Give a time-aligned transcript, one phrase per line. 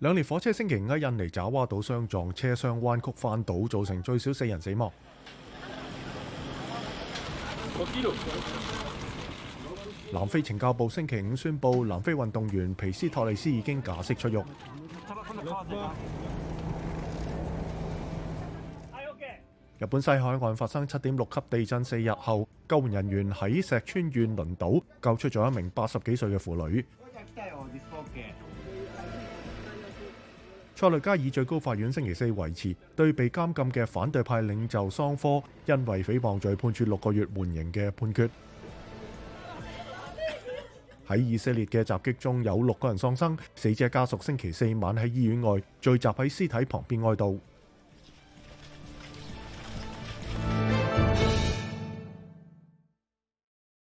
[0.00, 4.90] 两列火车星期五喺印尼爪哇岛相撞，车厢弯曲翻倒，造成最少四人死亡。
[10.12, 14.38] 南非惩教部星期五宣布，南非运动员皮斯托利斯已经假释出狱。
[19.78, 26.84] 日本西海岸发生七点六级地震四日后，救援人员喺石川县轮岛救出咗一名八十几岁嘅妇女。
[30.84, 38.28] 格律加以最高法院星期四维持对被监禁嘅反对派领袖桑科因为诽谤罪判处六个月缓刑嘅判决。
[41.08, 47.38] 喺以色列嘅袭击中有六个人丧生，死者家属星期四晚喺医院外聚集喺尸体旁边哀悼。